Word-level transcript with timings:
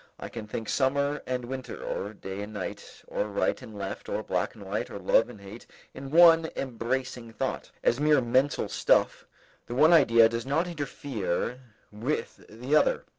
I 0.19 0.29
can 0.29 0.47
think 0.47 0.67
summer 0.67 1.21
and 1.27 1.45
winter 1.45 1.79
or 1.83 2.11
day 2.15 2.41
and 2.41 2.51
night 2.51 3.03
or 3.05 3.25
right 3.27 3.61
and 3.61 3.77
left 3.77 4.09
or 4.09 4.23
black 4.23 4.55
and 4.55 4.63
white 4.65 4.89
or 4.89 4.97
love 4.97 5.29
and 5.29 5.39
hate 5.39 5.67
in 5.93 6.09
one 6.09 6.49
embracing 6.55 7.31
thought. 7.33 7.69
As 7.83 7.99
mere 7.99 8.19
mental 8.19 8.67
stuff, 8.67 9.27
the 9.67 9.75
one 9.75 9.93
idea 9.93 10.27
does 10.27 10.43
not 10.47 10.65
interfere 10.67 11.59
with 11.91 12.43
the 12.49 12.75
other. 12.75 13.05